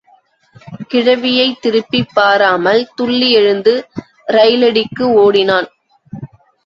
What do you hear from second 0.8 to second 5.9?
கிழவியைத் திரும்பிப் பாராமலே துள்ளி எழுந்து ரயிலடிக்கு ஓடினான்.